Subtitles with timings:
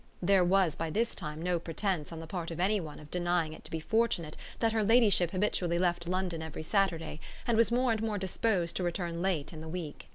[0.19, 3.53] There was by this time no pretence on the part of any one of denying
[3.53, 7.91] it to be fortunate that her ladyship habitually left London every Saturday and was more
[7.91, 10.07] and more disposed to a return late in the week.